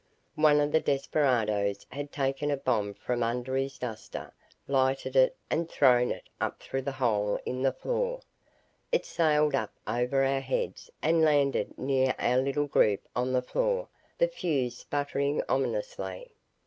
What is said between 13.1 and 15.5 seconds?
on the floor, the fuse sputtering